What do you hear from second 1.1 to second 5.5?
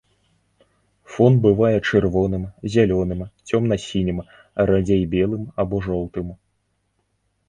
Фон бывае чырвоным, зялёным, цёмна-сінім, радзей белым